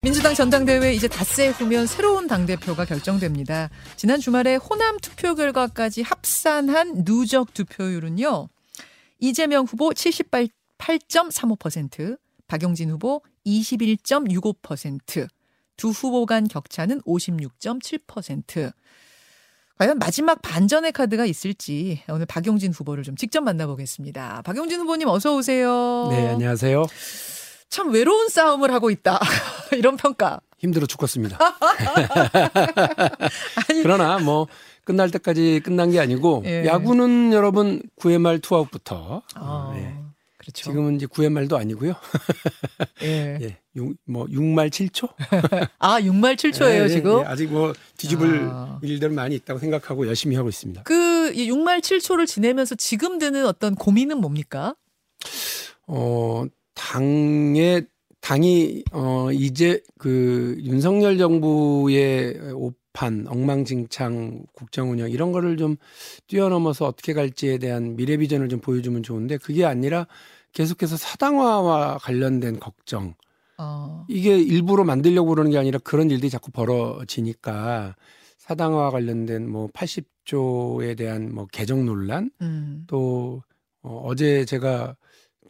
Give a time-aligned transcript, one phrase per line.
[0.00, 3.68] 민주당 전당대회 이제 닷새 후면 새로운 당대표가 결정됩니다.
[3.96, 8.48] 지난 주말에 호남 투표 결과까지 합산한 누적 투표율은요.
[9.18, 12.16] 이재명 후보 78.35%,
[12.46, 15.26] 박용진 후보 21.65%,
[15.76, 18.72] 두 후보 간 격차는 56.7%.
[19.78, 24.42] 과연 마지막 반전의 카드가 있을지 오늘 박용진 후보를 좀 직접 만나보겠습니다.
[24.42, 26.06] 박용진 후보님 어서 오세요.
[26.10, 26.86] 네, 안녕하세요.
[27.70, 29.20] 참 외로운 싸움을 하고 있다.
[29.72, 30.40] 이런 평가.
[30.58, 31.38] 힘들어 죽겠습니다.
[33.68, 34.48] 아니, 그러나 뭐
[34.84, 36.64] 끝날 때까지 끝난 게 아니고 예.
[36.64, 39.94] 야구는 여러분 9회 말 투아웃부터 아, 예.
[40.38, 40.70] 그렇죠.
[40.70, 41.92] 지금은 이제 9회 말도 아니고요.
[43.02, 43.38] 예.
[43.40, 43.56] 예.
[43.76, 45.08] 6, 뭐 6말 7초?
[45.78, 47.20] 아, 6말 7초예요, 예, 지금?
[47.20, 48.80] 예, 아직 뭐 뒤집을 아.
[48.82, 50.82] 일들은 많이 있다고 생각하고 열심히 하고 있습니다.
[50.82, 54.74] 그 6말 7초를 지내면서 지금 드는 어떤 고민은 뭡니까?
[55.86, 56.44] 어,
[56.78, 57.86] 당의
[58.20, 65.76] 당이 어 이제 그 윤석열 정부의 오판, 엉망진창 국정 운영 이런 거를 좀
[66.26, 70.06] 뛰어넘어서 어떻게 갈지에 대한 미래 비전을 좀 보여주면 좋은데 그게 아니라
[70.52, 73.14] 계속해서 사당화와 관련된 걱정.
[73.58, 74.06] 어.
[74.08, 77.96] 이게 일부러 만들려고 그러는 게 아니라 그런 일들이 자꾸 벌어지니까
[78.38, 82.84] 사당화와 관련된 뭐 80조에 대한 뭐 개정 논란 음.
[82.86, 83.42] 또
[83.82, 84.96] 어, 어제 제가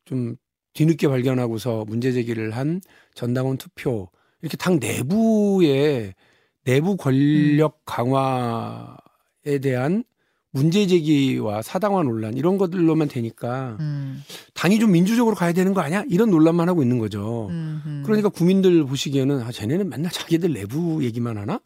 [0.04, 0.36] 좀
[0.78, 2.80] 뒤늦게 발견하고서 문제 제기를 한
[3.14, 4.08] 전당원 투표
[4.42, 6.14] 이렇게 당 내부의
[6.62, 7.82] 내부 권력 음.
[7.84, 10.04] 강화에 대한
[10.52, 14.22] 문제 제기와 사당화 논란 이런 것들로만 되니까 음.
[14.54, 16.04] 당이 좀 민주적으로 가야 되는 거 아니야?
[16.08, 17.48] 이런 논란만 하고 있는 거죠.
[17.50, 18.02] 음흠.
[18.04, 21.60] 그러니까 국민들 보시기에는 아 쟤네는 맨날 자기들 내부 얘기만 하나?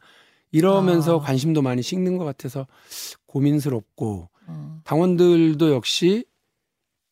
[0.53, 1.21] 이러면서 아.
[1.21, 2.67] 관심도 많이 식는 것 같아서
[3.27, 4.81] 고민스럽고 어.
[4.85, 6.25] 당원들도 역시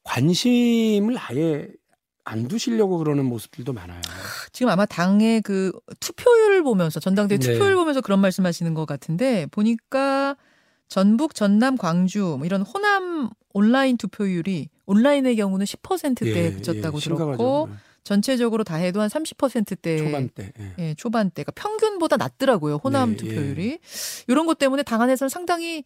[0.05, 1.69] 관심을 아예
[2.25, 4.01] 안 두시려고 그러는 모습들도 많아요.
[4.53, 7.53] 지금 아마 당의 그 투표율 보면서 전당대 네.
[7.53, 10.37] 투표율 보면서 그런 말씀하시는 것 같은데 보니까
[10.89, 17.69] 전북, 전남, 광주 뭐 이런 호남 온라인 투표율이 온라인의 경우는 10%대에 예, 그쳤다고 예, 들었고
[17.71, 17.77] 네.
[18.03, 20.53] 전체적으로 다 해도 한 30%대 초반대.
[20.59, 20.75] 예.
[20.79, 21.45] 예, 초반대.
[21.45, 22.77] 그러니까 평균보다 낮더라고요.
[22.83, 23.67] 호남 네, 투표율이.
[23.73, 23.79] 예.
[24.27, 25.85] 이런 것 때문에 당 안에서는 상당히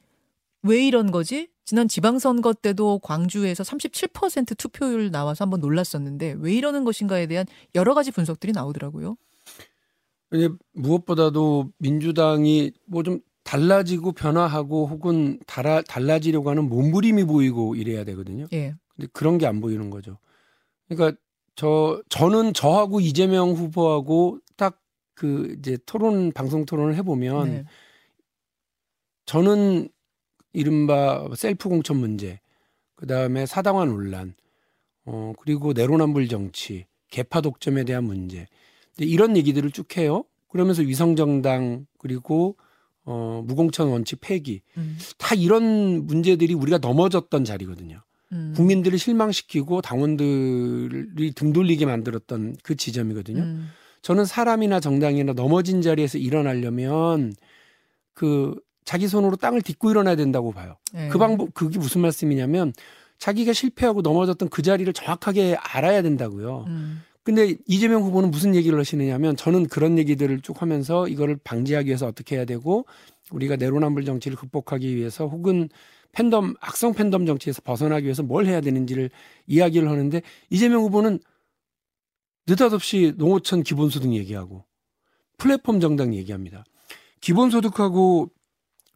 [0.63, 1.49] 왜 이런 거지?
[1.65, 8.11] 지난 지방선거 때도 광주에서 37% 투표율 나와서 한번 놀랐었는데 왜 이러는 것인가에 대한 여러 가지
[8.11, 9.17] 분석들이 나오더라고요.
[10.73, 18.47] 무엇보다도 민주당이 뭐 좀 달라지고 변화하고 혹은 달아, 달라지려고 하는 몸부림이 보이고 이래야 되거든요.
[18.55, 18.75] 예.
[18.97, 20.19] 근데 그런 게 안 보이는 거죠.
[20.89, 21.19] 그러니까
[21.55, 27.65] 저 저는 저하고 이재명 후보하고 딱 그 이제 토론 방송 토론을 해보면 네.
[29.27, 29.89] 저는
[30.55, 32.41] 이른바 셀프 공천 문제,
[32.95, 34.35] 그 다음에 사당화 논란,
[35.05, 38.47] 어, 그리고 내로남불 정치, 개파 독점에 대한 문제.
[38.99, 40.25] 이런 얘기들을 쭉 해요.
[40.49, 42.57] 그러면서 위성정당, 그리고
[43.05, 44.63] 어, 무공천 원칙 폐기.
[44.79, 44.97] 음.
[45.19, 48.01] 다 이런 문제들이 우리가 넘어졌던 자리거든요.
[48.33, 48.55] 음.
[48.57, 53.43] 국민들을 실망시키고 당원들이 등 돌리게 만들었던 그 지점이거든요.
[53.43, 53.69] 음.
[54.03, 57.35] 저는 사람이나 정당이나 넘어진 자리에서 일어나려면
[58.13, 58.55] 그
[58.85, 60.77] 자기 손으로 땅을 딛고 일어나야 된다고 봐요.
[60.93, 61.09] 네.
[61.09, 62.73] 그 방법 그게 무슨 말씀이냐면
[63.19, 66.65] 자기가 실패하고 넘어졌던 그 자리를 정확하게 알아야 된다고요.
[66.69, 67.03] 음.
[67.23, 72.37] 근데 이재명 후보는 무슨 얘기를 하시느냐면 저는 그런 얘기들을 쭉 하면서 이거를 방지하기 위해서 어떻게
[72.37, 72.85] 해야 되고
[73.31, 75.71] 우리가 내로남불 정치를 극복하기 위해서 혹은
[76.13, 79.09] 팬덤 악성 팬덤 정치에서 벗어나기 위해서 뭘 해야 되는지를
[79.47, 80.21] 이야기를 하는데
[80.51, 81.19] 이재명 후보는
[82.47, 84.65] 느닷없이 농어촌 기본소득 얘기하고
[85.39, 86.65] 플랫폼 정당 얘기합니다.
[87.23, 88.31] 기본소득하고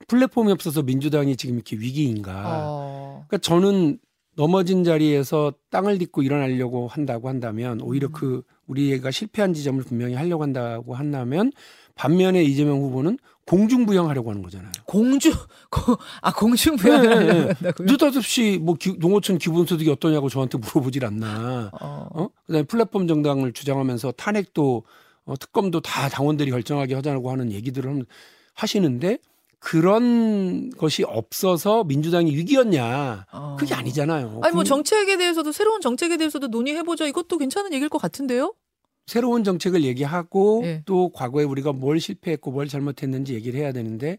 [0.06, 2.42] 플랫폼이 없어서 민주당이 지금 이렇게 위기인가.
[2.47, 3.25] 어.
[3.26, 3.98] 그러니까 저는
[4.36, 8.12] 넘어진 자리에서 땅을 딛고 일어나려고 한다고 한다면 오히려 음.
[8.12, 11.50] 그 우리가 실패한 지점을 분명히 하려고 한다고 한다면
[11.97, 14.70] 반면에 이재명 후보는 공중부양하려고 하는 거잖아요.
[14.87, 15.32] 공중
[16.22, 17.72] 아 공중부양하려고 네, 네.
[17.81, 21.70] 느닷없이 뭐 기, 농어촌 기본소득이 어떠냐고 저한테 물어보질 않나.
[21.81, 22.08] 어.
[22.12, 22.28] 어?
[22.47, 24.84] 그다음에 플랫폼 정당을 주장하면서 탄핵도
[25.25, 28.05] 어, 특검도 다 당원들이 결정하게 하자고 하는 얘기들을
[28.55, 29.19] 하시는데
[29.58, 33.26] 그런 것이 없어서 민주당이 위기였냐?
[33.32, 33.56] 어.
[33.58, 34.40] 그게 아니잖아요.
[34.43, 37.06] 아니 뭐 정책에 대해서도 새로운 정책에 대해서도 논의해 보자.
[37.06, 38.55] 이것도 괜찮은 얘기일 것 같은데요?
[39.06, 40.82] 새로운 정책을 얘기하고 네.
[40.84, 44.19] 또 과거에 우리가 뭘 실패했고 뭘 잘못했는지 얘기를 해야 되는데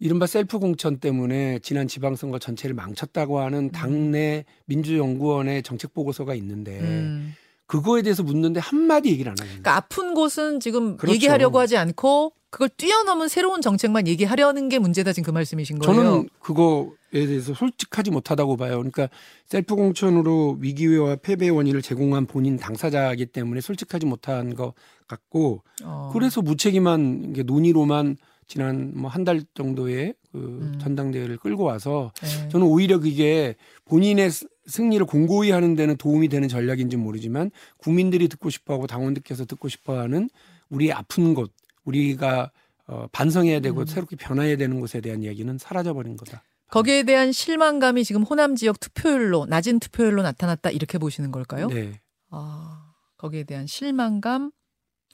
[0.00, 3.70] 이른바 셀프 공천 때문에 지난 지방선거 전체를 망쳤다고 하는 음.
[3.70, 7.34] 당내 민주연구원의 정책 보고서가 있는데 음.
[7.68, 9.62] 그거에 대해서 묻는데 한마디 얘기를 안 하는 거예요.
[9.62, 11.14] 그러니까 아픈 곳은 지금 그렇죠.
[11.14, 15.94] 얘기하려고 하지 않고 그걸 뛰어넘은 새로운 정책만 얘기하려는 게 문제다 지금 그 말씀이신 거예요.
[15.94, 18.78] 저는 그거 대해서 솔직하지 못하다고 봐요.
[18.78, 19.08] 그러니까
[19.46, 24.72] 셀프 공천으로 위기와 패배 원인을 제공한 본인 당사자이기 때문에 솔직하지 못한 것
[25.06, 26.10] 같고 어.
[26.12, 28.16] 그래서 무책임한 논의로만
[28.46, 30.78] 지난 뭐 한 달 정도의 그 음.
[30.80, 32.48] 전당대회를 끌고 와서 네.
[32.48, 34.30] 저는 오히려 그게 본인의
[34.68, 40.30] 승리를 공고히 하는 데는 도움이 되는 전략인지 모르지만 국민들이 듣고 싶어하고 당원들께서 듣고 싶어하는
[40.68, 41.52] 우리의 아픈 곳
[41.84, 42.50] 우리가
[42.86, 43.86] 어, 반성해야 되고 음.
[43.86, 46.42] 새롭게 변화해야 되는 것에 대한 이야기는 사라져버린 거다.
[46.70, 51.68] 거기에 대한 실망감이 지금 호남 지역 투표율로 낮은 투표율로 나타났다 이렇게 보시는 걸까요?
[51.68, 52.00] 네.
[52.30, 54.50] 아 거기에 대한 실망감,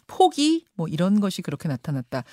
[0.06, 2.24] 포기 뭐 이런 것이 그렇게 나타났다.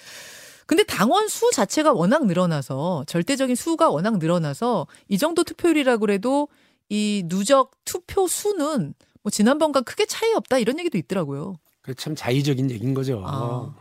[0.66, 6.48] 근데 당원 수 자체가 워낙 늘어나서 절대적인 수가 워낙 늘어나서 이 정도 투표율이라고 그래도
[6.92, 8.94] 이 누적 투표 수는
[9.24, 11.56] 뭐 지난번과 크게 차이 없다 이런 얘기도 있더라고요.
[11.82, 13.24] 그 참 자의적인 얘기인 거죠.
[13.26, 13.74] 아.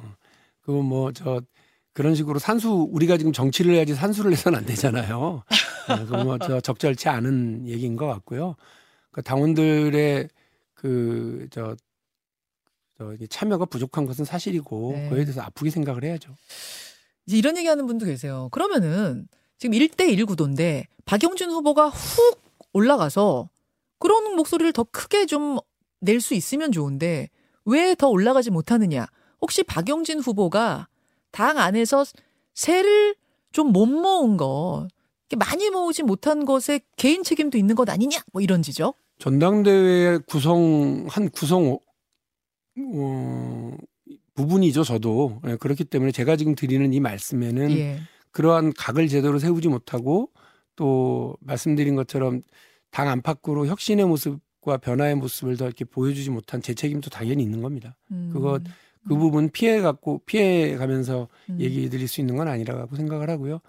[0.60, 1.42] 그거 뭐 저
[1.92, 5.42] 그런 식으로 산수 우리가 지금 정치를 해야지 산수를 해서는 안 되잖아요.
[5.88, 8.54] 아, 그거 뭐저 적절치 않은 얘기인 것 같고요.
[9.10, 10.28] 그 당원들의
[10.74, 11.74] 그저
[12.96, 15.08] 저 참여가 부족한 것은 사실이고 네.
[15.08, 16.32] 그에 대해서 아프게 생각을 해야죠.
[17.26, 18.48] 이제 이런 얘기하는 분도 계세요.
[18.52, 19.26] 그러면은
[19.58, 23.48] 지금 1대1 구도인데 박영준 후보가 훅 올라가서
[23.98, 25.58] 그런 목소리를 더 크게 좀
[26.02, 27.28] 낼 수 있으면 좋은데
[27.66, 29.06] 왜 더 올라가지 못하느냐?
[29.42, 30.88] 혹시 박영진 후보가
[31.30, 32.04] 당 안에서
[32.54, 33.14] 세를
[33.52, 34.88] 좀 못 모은 거,
[35.36, 38.18] 많이 모으지 못한 것에 개인 책임도 있는 것 아니냐?
[38.32, 38.96] 뭐 이런 지적?
[39.18, 41.78] 전당대회 구성 한 구성
[42.94, 43.76] 어,
[44.34, 44.84] 부분이죠.
[44.84, 48.00] 저도 네, 그렇기 때문에 제가 지금 드리는 이 말씀에는 예.
[48.30, 50.30] 그러한 각을 제대로 세우지 못하고
[50.80, 52.40] 또 말씀드린 것처럼
[52.90, 57.98] 당 안팎으로 혁신의 모습과 변화의 모습을 더 이렇게 보여주지 못한 제 책임도 당연히 있는 겁니다.
[58.10, 58.30] 음.
[58.32, 58.62] 그것
[59.06, 61.60] 그 부분 피해 갖고 피해 가면서 음.
[61.60, 63.60] 얘기 드릴 수 있는 건 아니라고 생각을 하고요.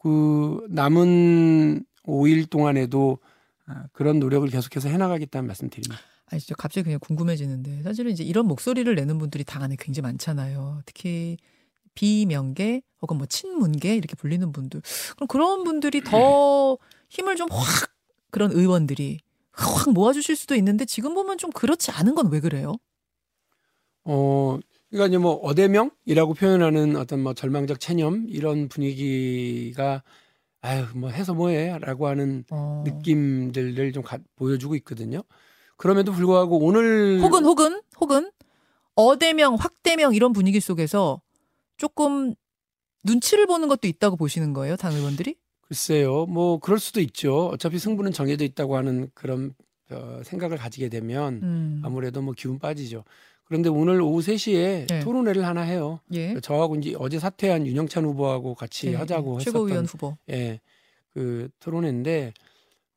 [0.00, 3.18] 그 남은 5일 동안에도
[3.66, 5.96] 아, 그런 노력을 계속해서 해나가겠다는 말씀 드립니다.
[6.26, 10.82] 아니 진짜 갑자기 그냥 궁금해지는데 사실은 이제 이런 목소리를 내는 분들이 당 안에 굉장히 많잖아요.
[10.86, 11.36] 특히
[11.94, 14.82] 비명계 혹은 뭐 친문계 이렇게 불리는 분들.
[15.16, 16.78] 그럼 그런 분들이 더
[17.10, 17.90] 힘을 좀 확
[18.30, 19.20] 그런 의원들이
[19.52, 22.74] 확 모아주실 수도 있는데 지금 보면 좀 그렇지 않은 건 왜 그래요?
[24.04, 24.58] 어,
[24.90, 30.02] 그러니까 이제 뭐 어대명이라고 표현하는 어떤 뭐 절망적 체념 이런 분위기가
[30.60, 32.82] 아유 뭐 해서 뭐해라고 하는 어.
[32.86, 35.22] 느낌들을 좀 가, 보여주고 있거든요.
[35.76, 38.30] 그럼에도 불구하고 오늘 혹은 혹은 혹은
[38.94, 41.20] 어대명 확대명 이런 분위기 속에서
[41.76, 42.34] 조금
[43.04, 45.36] 눈치를 보는 것도 있다고 보시는 거예요, 당 의원들이?
[45.62, 47.46] 글쎄요, 뭐 그럴 수도 있죠.
[47.46, 49.54] 어차피 승부는 정해져 있다고 하는 그런
[49.90, 51.82] 어, 생각을 가지게 되면 음.
[51.84, 53.04] 아무래도 뭐 기운 빠지죠.
[53.44, 55.00] 그런데 오늘 오후 3시에 네.
[55.00, 56.00] 토론회를 하나 해요.
[56.12, 56.38] 예.
[56.40, 58.94] 저하고 이제 어제 사퇴한 윤영찬 후보하고 같이 예.
[58.94, 60.16] 하자고 했었던 최고위원 후보.
[60.30, 60.60] 예.
[61.12, 62.32] 그 토론회인데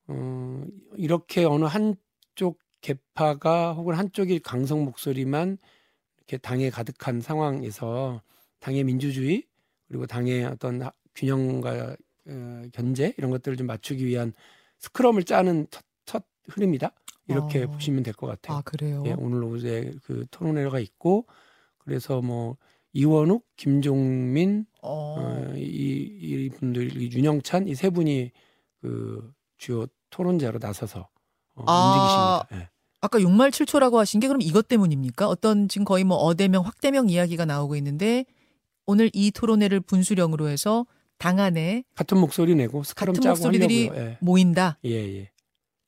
[0.08, 0.64] 어
[0.96, 5.58] 이렇게 어느 한쪽 개파가 혹은 한쪽이 강성 목소리만
[6.16, 8.22] 이렇게 당에 가득한 상황에서
[8.60, 9.44] 당의 민주주의
[9.88, 10.82] 그리고 당의 어떤
[11.14, 11.96] 균형과
[12.28, 14.32] 어, 견제 이런 것들을 좀 맞추기 위한
[14.78, 16.92] 스크럼을 짜는 첫, 첫 흐름이다.
[17.28, 17.66] 이렇게 어.
[17.70, 18.58] 보시면 될 것 같아요.
[18.58, 19.02] 아, 그래요?
[19.06, 21.26] 예, 오늘 오후에 그 토론회가 있고
[21.78, 22.56] 그래서 뭐
[22.92, 25.16] 이원욱, 김종민 어.
[25.18, 28.30] 어, 이, 이 분들, 이 윤영찬 이 세 분이
[28.80, 31.08] 그 주요 토론자로 나서서
[31.54, 32.40] 어, 아.
[32.42, 32.64] 움직이십니다.
[32.66, 32.70] 예.
[33.00, 35.28] 아까 6말 7초라고 하신 게 그럼 이것 때문입니까?
[35.28, 38.24] 어떤 지금 거의 뭐 어대명, 확대명 이야기가 나오고 있는데
[38.88, 40.86] 오늘 이 토론회를 분수령으로 해서
[41.18, 43.90] 당 안에 같은 목소리 내고 스크럼 같은 목소리들이.
[43.94, 44.16] 예.
[44.20, 44.78] 모인다.
[44.86, 45.30] 예, 예.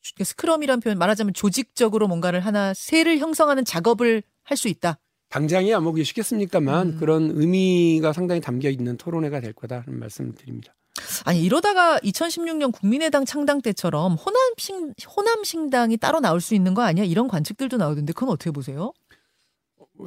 [0.03, 4.99] 그러니까 스크럼이란 표현 말하자면 조직적으로 뭔가를 하나 세를 형성하는 작업을 할 수 있다.
[5.31, 6.97] 당장이야 뭐 그게 쉽겠습니까만 음.
[6.99, 10.75] 그런 의미가 상당히 담겨 있는 토론회가 될 거다는 말씀을 드립니다.
[11.25, 17.05] 아니 이러다가 2016년 국민의당 창당 때처럼 호남신 호남신당이 따로 나올 수 있는 거 아니야?
[17.05, 18.93] 이런 관측들도 나오던데 그건 어떻게 보세요?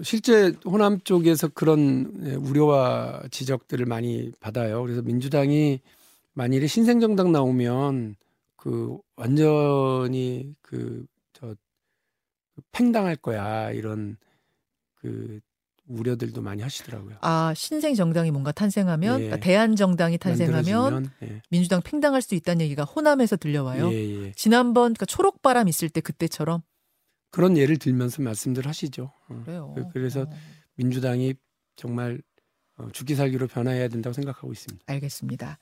[0.04, 4.82] 실제 호남 쪽에서 그런 예, 우려와 지적들을 많이 받아요.
[4.82, 5.80] 그래서 민주당이
[6.34, 8.16] 만일에 신생정당 나오면
[8.58, 11.56] 그 완전히 그 저
[12.72, 14.18] 팽당할 거야 이런
[14.96, 15.40] 그
[15.86, 17.18] 우려들도 많이 하시더라고요.
[17.22, 19.26] 아 신생 정당이 뭔가 탄생하면 예.
[19.26, 21.42] 그러니까 대한 정당이 탄생하면 예.
[21.50, 23.92] 민주당 팽당할 수 있다는 얘기가 호남에서 들려와요.
[23.92, 24.32] 예, 예.
[24.34, 26.62] 지난번 그러니까 초록 바람 있을 때 그때처럼
[27.34, 29.12] 그런 예를 들면서 말씀들 하시죠.
[29.28, 29.42] 어.
[29.44, 29.74] 그래요.
[29.76, 30.30] 그, 그래서 어.
[30.76, 31.34] 민주당이
[31.76, 32.22] 정말
[32.78, 34.86] 어, 죽기 살기로 변화해야 된다고 생각하고 있습니다.
[34.86, 35.58] 알겠습니다.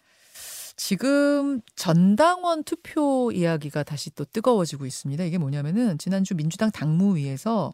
[0.75, 5.23] 지금 전당원 투표 이야기가 다시 또 뜨거워지고 있습니다.
[5.23, 7.73] 이게 뭐냐면은 지난주 민주당 당무위에서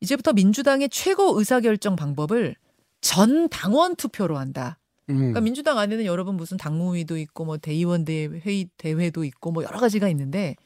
[0.00, 2.56] 이제부터 민주당의 최고 의사결정 방법을
[3.02, 4.78] 전 당원 투표로 한다.
[5.10, 5.16] 음.
[5.16, 10.08] 그러니까 민주당 안에는 여러분 무슨 당무위도 있고 뭐 대의원 대회 대회도 있고 뭐 여러 가지가
[10.08, 10.56] 있는데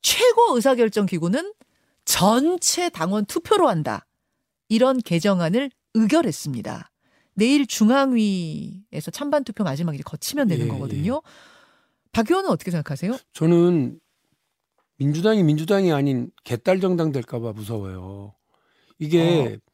[0.00, 1.52] 최고 의사결정 기구는
[2.04, 4.06] 전체 당원 투표로 한다.
[4.68, 6.90] 이런 개정안을 의결했습니다.
[7.34, 11.22] 내일 중앙위에서 찬반 투표 마지막 이제 거치면 되는 예, 거거든요.
[12.12, 13.16] 박 의원은 어떻게 생각하세요?
[13.32, 13.98] 저는
[14.96, 18.34] 민주당이 민주당이 아닌 개딸 정당 될까봐 무서워요.
[18.98, 19.72] 이게 어.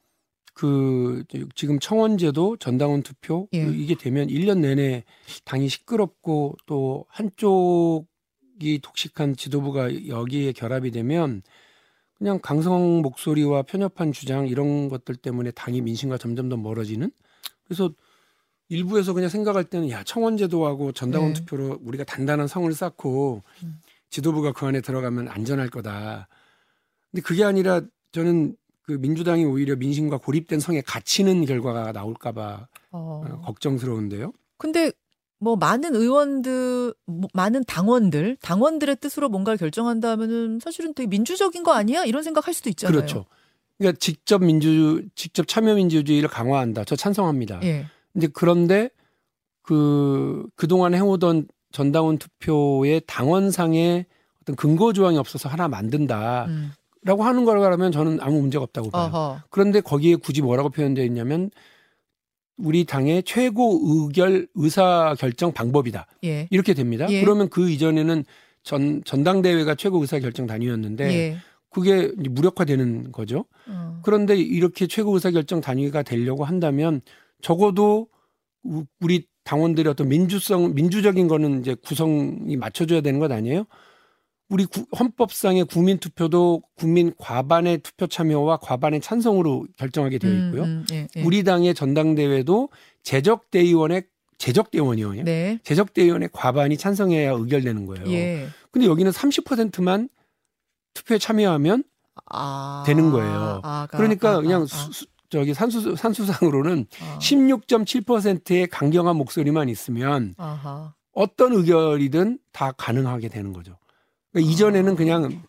[0.54, 3.58] 그 지금 청원제도 전당원 투표 예.
[3.58, 5.04] 이게 되면 1년 내내
[5.44, 11.42] 당이 시끄럽고 또 한쪽이 독식한 지도부가 여기에 결합이 되면
[12.18, 17.10] 그냥 강성 목소리와 편협한 주장 이런 것들 때문에 당이 민심과 점점 더 멀어지는
[17.64, 17.90] 그래서
[18.68, 21.40] 일부에서 그냥 생각할 때는 야 청원제도하고 전당원 네.
[21.40, 23.80] 투표로 우리가 단단한 성을 쌓고 음.
[24.10, 26.28] 지도부가 그 안에 들어가면 안전할 거다.
[27.10, 27.82] 근데 그게 아니라
[28.12, 33.22] 저는 그 민주당이 오히려 민심과 고립된 성에 갇히는 결과가 나올까봐 어.
[33.26, 34.32] 어, 걱정스러운데요.
[34.56, 34.90] 근데
[35.40, 42.04] 뭐 많은 의원들, 뭐 많은 당원들, 당원들의 뜻으로 뭔가를 결정한다면은 사실은 되게 민주적인 거 아니야?
[42.04, 42.96] 이런 생각할 수도 있잖아요.
[42.96, 43.24] 그렇죠.
[43.78, 46.84] 그러니까 직접 민주 직접 참여 민주주의를 강화한다.
[46.84, 47.60] 저 찬성합니다.
[47.62, 47.86] 예.
[48.12, 48.90] 근데 그런데
[49.62, 54.06] 그 그동안 해오던 전당원 투표의 당원상의
[54.42, 57.20] 어떤 근거 조항이 없어서 하나 만든다라고 음.
[57.20, 59.04] 하는 거라면 저는 아무 문제가 없다고 봐요.
[59.04, 59.42] 어허.
[59.50, 61.50] 그런데 거기에 굳이 뭐라고 표현되어 있냐면
[62.58, 66.06] 우리 당의 최고 의결 의사 결정 방법이다.
[66.24, 66.48] 예.
[66.50, 67.06] 이렇게 됩니다.
[67.08, 67.20] 예.
[67.20, 68.24] 그러면 그 이전에는
[68.64, 71.36] 전 전당대회가 최고 의사 결정 단위였는데 예.
[71.70, 73.44] 그게 무력화되는 거죠.
[73.68, 74.00] 어.
[74.02, 77.00] 그런데 이렇게 최고 의사 결정 단위가 되려고 한다면
[77.40, 78.08] 적어도
[78.64, 83.64] 우- 우리 당원들의 어떤 민주성 민주적인 거는 이제 구성이 맞춰줘야 되는 것 아니에요?
[84.48, 90.62] 우리 구- 헌법상의 국민 투표도 국민 과반의 투표 참여와 과반의 찬성으로 결정하게 되어 있고요.
[90.62, 91.22] 음, 음, 예, 예.
[91.22, 92.70] 우리 당의 전당대회도
[93.02, 94.04] 재적 대의원의
[94.38, 95.24] 재적 대의원이요.
[95.24, 95.58] 네.
[95.64, 98.06] 재적 대의원의 과반이 찬성해야 의결되는 거예요.
[98.10, 98.46] 예.
[98.70, 100.08] 근데 여기는 30%만
[100.94, 101.84] 투표에 참여하면
[102.30, 102.84] 아.
[102.86, 103.60] 되는 거예요.
[103.62, 107.18] 아가, 그러니까 아, 그냥 아, 수, 수- 저기 산수 산수상으로는 아.
[107.20, 110.94] 16.7%의 강경한 목소리만 있으면 아하.
[111.12, 113.76] 어떤 의결이든 다 가능하게 되는 거죠.
[114.32, 114.52] 그러니까 아.
[114.52, 115.42] 이전에는 그냥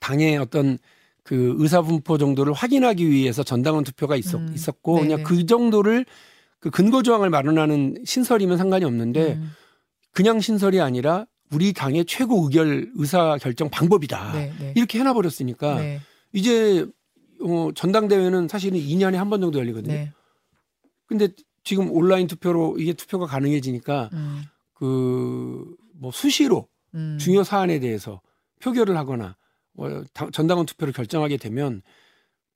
[0.00, 0.78] 당의 어떤
[1.22, 5.08] 그 의사 분포 정도를 확인하기 위해서 전당원 투표가 있었, 음, 있었고 네네.
[5.08, 6.04] 그냥 그 정도를
[6.58, 9.50] 그 근거 조항을 마련하는 신설이면 상관이 없는데 음.
[10.12, 14.32] 그냥 신설이 아니라 우리 당의 최고 의결 의사 결정 방법이다.
[14.32, 14.72] 네, 네.
[14.76, 16.00] 이렇게 해놔 버렸으니까 네.
[16.32, 16.86] 이제
[17.40, 19.92] 어, 전당대회는 사실은 2년에 한 번 정도 열리거든요.
[19.94, 20.12] 네.
[21.06, 21.28] 근데
[21.64, 24.42] 지금 온라인 투표로 이게 투표가 가능해지니까 음.
[24.74, 27.18] 그뭐 수시로 음.
[27.20, 28.20] 중요 사안에 대해서
[28.60, 29.36] 표결을 하거나
[29.72, 31.82] 뭐 당- 전당원 투표를 결정하게 되면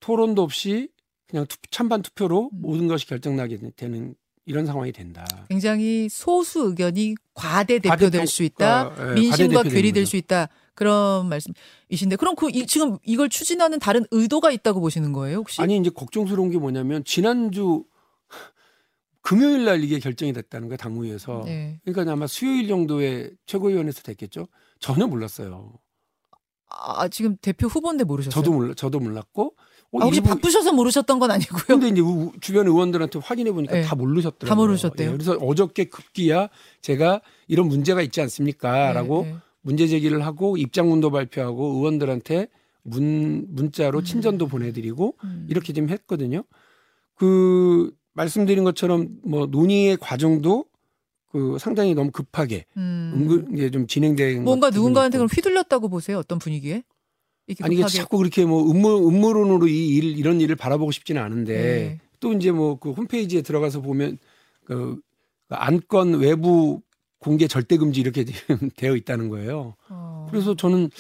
[0.01, 0.89] 토론도 없이
[1.27, 2.61] 그냥 투, 찬반 투표로 음.
[2.61, 4.15] 모든 것이 결정나게 되는
[4.45, 5.25] 이런 상황이 된다.
[5.49, 8.95] 굉장히 소수 의견이 과대 대표될 수 있다.
[8.95, 10.07] 평가, 예, 민심과 괴리될.
[10.07, 10.49] 수 있다.
[10.75, 15.61] 그런 말씀이신데 그럼 그 이, 지금 이걸 추진하는 다른 의도가 있다고 보시는 거예요, 혹시?
[15.61, 17.85] 아니 이제 걱정스러운 게 뭐냐면 지난주
[19.27, 21.43] 금요일 날 이게 결정이 됐다는 거예요 당무위에서.
[21.45, 21.81] 네.
[21.85, 24.47] 그러니까 아마 수요일 정도에 최고위원회에서 됐겠죠.
[24.79, 25.73] 전혀 몰랐어요.
[26.69, 28.35] 아, 지금 대표 후보인데 모르셨어요?
[28.43, 29.55] 저도 몰라, 저도 몰랐고.
[29.93, 31.63] 어, 아, 혹시 일부- 바쁘셔서 모르셨던 건 아니고요.
[31.67, 33.83] 근데 이제 우- 주변 의원들한테 확인해 보니까 네.
[33.83, 34.49] 다 모르셨더라고요.
[34.49, 35.09] 다 모르셨대요?
[35.09, 36.49] 예, 그래서 어저께 급기야
[36.83, 39.39] 제가 이런 문제가 있지 않습니까라고 네, 네.
[39.63, 42.49] 문제 제기를 하고 입장문도 발표하고 의원들한테
[42.83, 44.05] 문 문자로 음.
[44.05, 45.47] 친전도 보내드리고 음.
[45.51, 46.45] 이렇게 좀 했거든요.
[47.15, 50.65] 그 말씀드린 것처럼 뭐 논의의 과정도
[51.31, 53.13] 그 상당히 너무 급하게 음.
[53.15, 55.19] 은근 이게 좀 진행된 뭔가 누군가한테.
[55.19, 56.19] 그럼 휘둘렸다고 보세요?
[56.19, 56.83] 어떤 분위기에?
[57.47, 57.87] 이렇게 아니 이게.
[57.87, 62.01] 자꾸 그렇게 뭐 음모 음모론으로 이 일, 이런 일을 바라보고 싶지는 않은데 네.
[62.21, 64.19] 또 이제 뭐 그 홈페이지에 들어가서 보면
[64.65, 64.99] 그
[65.51, 66.81] 안건 외부
[67.19, 69.75] 공개 절대 금지 이렇게 지금 되어 있다는 거예요.
[69.91, 70.27] 어.
[70.31, 70.91] 그래서 저는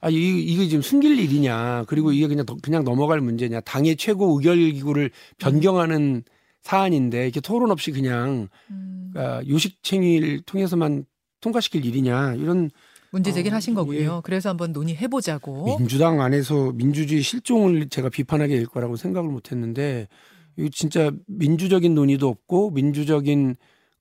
[0.00, 4.36] 아 이, 이게 지금 숨길 일이냐 그리고 이게 그냥 더- 그냥 넘어갈 문제냐 당의 최고
[4.38, 6.22] 의결 기구를 변경하는
[6.66, 9.12] 사안인데 이렇게 토론 없이 그냥 음.
[9.14, 11.04] 아, 요식챙이를 통해서만
[11.40, 12.70] 통과시킬 일이냐 이런
[13.12, 14.20] 문제 제기를 어, 하신 거군요.
[14.24, 15.78] 그래서 한번 논의해 보자고.
[15.78, 20.08] 민주당 안에서 민주주의 실종을 제가 비판하게 될 거라고 생각을 못 했는데
[20.56, 23.54] 이거 진짜 민주적인 논의도 없고 민주적인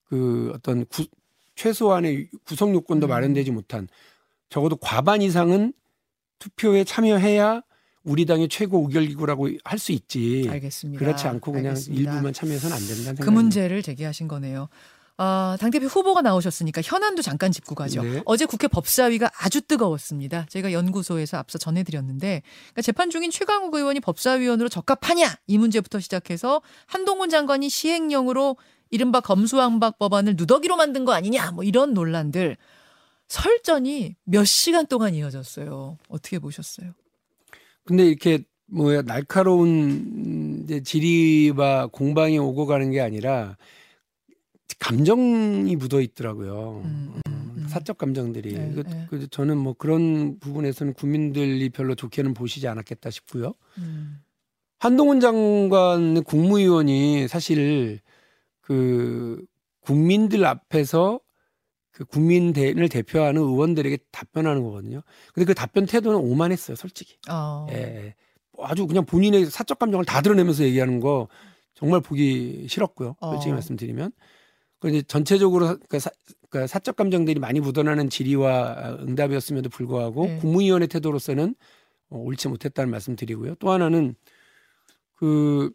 [0.06, 1.06] 그 어떤 구,
[1.54, 3.10] 최소한의 구성 요건도 음.
[3.10, 3.88] 마련되지 못한
[4.50, 5.72] 적어도 과반 이상은
[6.40, 7.62] 투표에 참여해야
[8.06, 10.48] 우리 당의 최고 의결기구라고 할 수 있지.
[10.50, 11.04] 알겠습니다.
[11.04, 12.12] 그렇지 않고 그냥 알겠습니다.
[12.14, 13.32] 일부만 참여해서는 안 된다는 그 생각입니다.
[13.32, 14.70] 문제를 제기하신 거네요.
[15.18, 18.04] 아, 당대표 후보가 나오셨으니까 현안도 잠깐 짚고 가죠.
[18.04, 18.22] 네.
[18.26, 20.46] 어제 국회 법사위가 아주 뜨거웠습니다.
[20.50, 27.30] 제가 연구소에서 앞서 전해드렸는데 그러니까 재판 중인 최강욱 의원이 법사위원으로 적합하냐 이 문제부터 시작해서 한동훈
[27.30, 28.58] 장관이 시행령으로
[28.92, 32.58] 이른바 검수왕박 법안을 누더기로 만든 거 아니냐 뭐 이런 논란들
[33.30, 35.98] 설전이 몇 시간 동안 이어졌어요.
[36.10, 36.92] 어떻게 보셨어요?
[37.86, 43.58] 근데 이렇게 뭐야 날카로운 이제 질의와 공방이 오고 가는 게 아니라
[44.80, 46.82] 감정이 묻어 있더라고요.
[46.84, 47.54] 음, 음, 음.
[47.58, 47.68] 음.
[47.68, 48.54] 사적 감정들이.
[48.54, 49.08] 네, 그, 네.
[49.10, 53.54] 그, 저는 뭐 그런 부분에서는 국민들이 별로 좋게는 보시지 않았겠다 싶고요.
[53.78, 54.22] 음.
[54.80, 58.00] 한동훈 장관 국무위원이 사실
[58.62, 59.44] 그
[59.82, 61.20] 국민들 앞에서
[61.96, 65.02] 그 국민을 대표하는 의원들에게 답변하는 거거든요.
[65.34, 67.16] 근데 그 답변 태도는 오만했어요, 솔직히.
[67.30, 67.68] 어.
[67.72, 68.16] 예.
[68.60, 71.30] 아주 그냥 본인의 사적 감정을 다 드러내면서 얘기하는 거
[71.74, 73.16] 정말 보기 싫었고요.
[73.22, 73.54] 솔직히 어.
[73.54, 74.12] 말씀드리면.
[74.80, 76.10] 그 전체적으로 그러니까 사,
[76.50, 80.38] 그러니까 사적 감정들이 많이 묻어나는 질의와 응답이었음에도 불구하고 네.
[80.40, 81.56] 국무위원의 태도로서는
[82.10, 83.56] 어, 옳지 못했다는 말씀드리고요.
[83.56, 84.16] 또 하나는
[85.14, 85.72] 그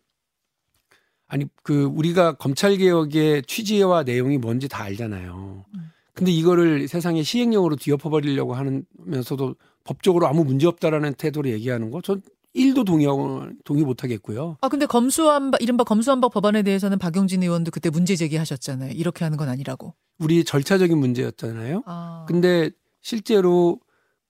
[1.26, 5.64] 아니 그 우리가 검찰 개혁의 취지와 내용이 뭔지 다 알잖아요.
[5.74, 5.90] 음.
[6.14, 12.20] 근데 이거를 세상에 시행령으로 뒤엎어 버리려고 하면서도 법적으로 아무 문제 없다라는 태도로 얘기하는 거 전
[12.56, 14.56] 1도 동의하고 동의 못 하겠고요.
[14.60, 18.90] 아 근데 검수한박 이른바 검수한박 법안에 대해서는 박용진 의원도 그때 문제 제기하셨잖아요.
[18.92, 19.94] 이렇게 하는 건 아니라고.
[20.18, 21.84] 우리 절차적인 문제였잖아요.
[21.86, 22.24] 아.
[22.26, 22.70] 근데
[23.02, 23.78] 실제로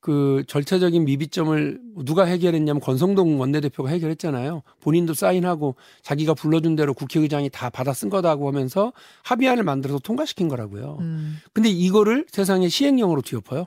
[0.00, 4.62] 그 절차적인 미비점을 누가 해결했냐면 권성동 원내대표가 해결했잖아요.
[4.80, 8.92] 본인도 사인하고 자기가 불러준 대로 국회의장이 다 받아 쓴 거다고 하면서
[9.24, 10.96] 합의안을 만들어서 통과시킨 거라고요.
[11.00, 11.36] 음.
[11.52, 13.66] 근데 이거를 세상에 시행령으로 뒤엎어요?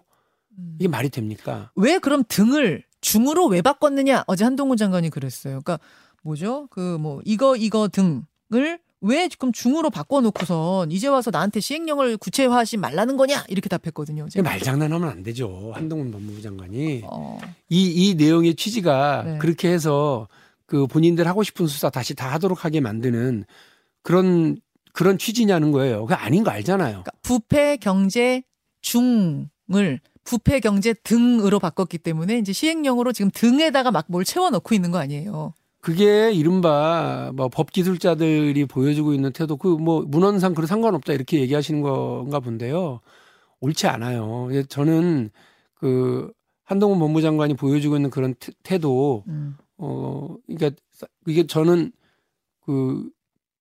[0.58, 0.76] 음.
[0.80, 1.72] 이게 말이 됩니까?
[1.76, 4.24] 왜 그럼 등을 중으로 왜 바꿨느냐?
[4.28, 5.62] 어제 한동훈 장관이 그랬어요.
[5.62, 5.80] 그러니까
[6.24, 6.68] 뭐죠?
[6.72, 13.18] 그 뭐 이거 이거 등을 왜 지금 중으로 바꿔놓고선 이제 와서 나한테 시행령을 구체화하지 말라는
[13.18, 14.30] 거냐 이렇게 답했거든요.
[14.30, 14.50] 제가.
[14.50, 15.72] 말장난하면 안 되죠.
[15.76, 17.38] 한동훈 법무부 장관이 어.
[17.70, 19.38] 이, 이 내용의 취지가 네.
[19.40, 20.28] 그렇게 해서
[20.66, 23.44] 그 본인들 하고 싶은 수사 다시 다 하도록 하게 만드는
[24.04, 24.58] 그런
[24.94, 26.06] 그런 취지냐는 거예요.
[26.06, 27.04] 그 아닌 거 알잖아요.
[27.04, 28.44] 그러니까 부패 경제
[28.82, 34.92] 중을 부패 경제 등으로 바꿨기 때문에 이제 시행령으로 지금 등에다가 막 뭘 채워 넣고 있는
[34.92, 35.54] 거 아니에요.
[35.84, 42.40] 그게 이른바 뭐 법기술자들이 보여주고 있는 태도 그 뭐 문헌상 그런 상관없다 이렇게 얘기하시는 건가
[42.40, 43.02] 본데요.
[43.60, 44.48] 옳지 않아요.
[44.70, 45.30] 저는
[45.74, 46.32] 그
[46.64, 49.58] 한동훈 법무장관이 보여주고 있는 그런 태도 음.
[49.78, 50.72] 어 그러니까
[51.28, 51.92] 이게 저는
[52.62, 53.10] 그,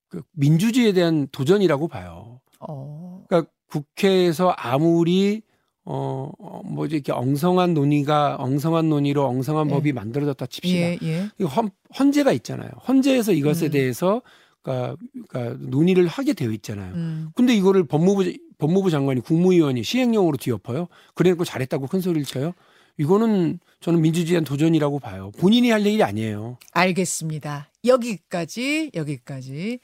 [0.08, 2.40] 그 민주주의에 대한 도전이라고 봐요.
[2.60, 3.24] 어.
[3.28, 5.42] 그러니까 국회에서 아무리
[5.84, 9.74] 어, 어, 뭐지, 이렇게 엉성한 논의가, 엉성한 논의로 엉성한 예.
[9.74, 10.78] 법이 만들어졌다 칩시다.
[10.78, 11.28] 예, 예.
[11.38, 12.70] 이 헌, 헌재가 있잖아요.
[12.86, 13.70] 헌재에서 이것에 음.
[13.72, 14.22] 대해서,
[14.62, 14.96] 그러니까,
[15.28, 16.94] 그러니까 논의를 하게 되어 있잖아요.
[16.94, 17.30] 음.
[17.34, 20.86] 근데 이거를 법무부, 법무부 장관이 국무위원이 시행령으로 뒤엎어요?
[21.14, 22.52] 그래놓고 잘했다고 큰 소리를 쳐요?
[22.98, 25.32] 이거는 저는 민주주의한 도전이라고 봐요.
[25.38, 26.58] 본인이 할 얘기 아니에요.
[26.72, 27.70] 알겠습니다.
[27.84, 29.80] 여기까지, 여기까지.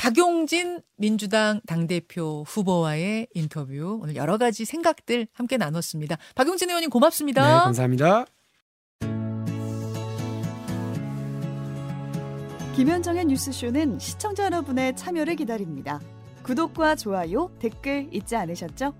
[0.00, 6.16] 박용진 민주당 당대표 후보와의 인터뷰 오늘 여러 가지 생각들 함께 나눴습니다.
[6.34, 7.42] 박용진 의원님 고맙습니다.
[7.42, 8.24] 네, 감사합니다.
[12.74, 16.00] 김현정의 뉴스쇼는 시청자 여러분의 참여를 기다립니다.
[16.44, 18.94] 구독과 좋아요, 댓글 잊지 않으셨죠?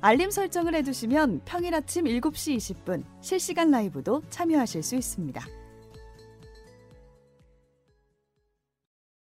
[0.00, 5.57] 알림 설정을 해두시면 평일 아침 7시 20분 실시간 라이브도 참여하실 수 있습니다.